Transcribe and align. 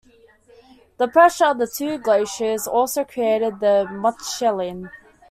The 0.97 1.07
pressure 1.07 1.45
of 1.45 1.59
the 1.59 1.67
two 1.67 1.99
glaciers 1.99 2.65
also 2.65 3.03
created 3.05 3.59
the 3.59 3.85
Mutschellen. 3.87 4.89